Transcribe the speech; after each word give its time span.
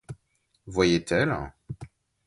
Voyait-elle? 0.65 1.53